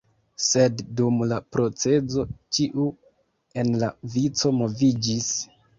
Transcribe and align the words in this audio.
Sed 0.43 0.79
dum 1.01 1.19
la 1.33 1.37
procezo, 1.57 2.25
ĉiu 2.57 2.89
en 3.65 3.73
la 3.85 3.95
vico 4.17 4.59
moviĝis. 4.65 5.35